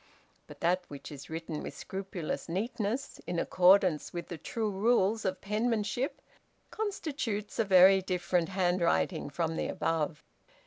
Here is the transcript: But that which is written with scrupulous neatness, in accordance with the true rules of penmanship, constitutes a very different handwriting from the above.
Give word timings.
But 0.47 0.61
that 0.61 0.83
which 0.87 1.11
is 1.11 1.29
written 1.29 1.61
with 1.61 1.77
scrupulous 1.77 2.49
neatness, 2.49 3.21
in 3.27 3.37
accordance 3.37 4.11
with 4.11 4.29
the 4.29 4.37
true 4.39 4.71
rules 4.71 5.25
of 5.25 5.41
penmanship, 5.41 6.23
constitutes 6.71 7.59
a 7.59 7.63
very 7.65 8.01
different 8.01 8.49
handwriting 8.49 9.29
from 9.29 9.57
the 9.57 9.67
above. 9.67 10.23